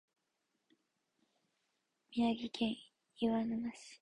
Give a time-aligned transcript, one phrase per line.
[2.11, 2.75] 宮城県
[3.19, 3.99] 岩沼市